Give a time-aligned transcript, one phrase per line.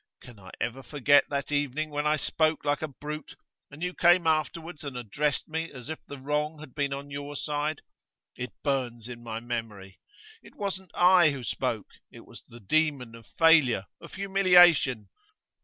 [0.19, 3.35] Can I ever forget that evening when I spoke like a brute,
[3.69, 7.35] and you came afterwards and addressed me as if the wrong had been on your
[7.35, 7.81] side?
[8.35, 9.99] It burns in my memory.
[10.41, 15.09] It wasn't I who spoke; it was the demon of failure, of humiliation.